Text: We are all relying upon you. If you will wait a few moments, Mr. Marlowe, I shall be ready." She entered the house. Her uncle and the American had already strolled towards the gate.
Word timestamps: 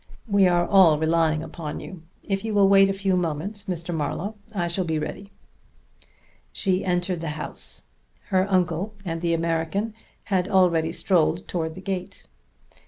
We 0.27 0.47
are 0.47 0.65
all 0.65 0.97
relying 0.97 1.43
upon 1.43 1.79
you. 1.79 2.01
If 2.23 2.43
you 2.43 2.55
will 2.55 2.67
wait 2.67 2.89
a 2.89 2.91
few 2.91 3.15
moments, 3.15 3.65
Mr. 3.65 3.93
Marlowe, 3.93 4.33
I 4.55 4.67
shall 4.67 4.83
be 4.83 4.97
ready." 4.97 5.31
She 6.51 6.83
entered 6.83 7.21
the 7.21 7.29
house. 7.37 7.83
Her 8.29 8.51
uncle 8.51 8.95
and 9.05 9.21
the 9.21 9.35
American 9.35 9.93
had 10.23 10.47
already 10.49 10.91
strolled 10.91 11.47
towards 11.47 11.75
the 11.75 11.81
gate. 11.81 12.25